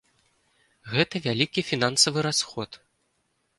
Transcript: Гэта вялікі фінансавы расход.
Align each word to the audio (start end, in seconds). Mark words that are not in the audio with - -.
Гэта 0.93 1.15
вялікі 1.27 1.65
фінансавы 1.69 2.19
расход. 2.29 2.83